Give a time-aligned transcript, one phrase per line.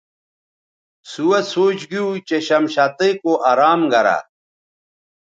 [1.11, 4.17] سوہسوچ گیو چہ شمشتئ کو ارام گرہ